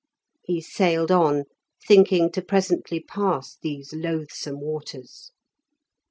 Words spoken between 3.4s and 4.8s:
these loathsome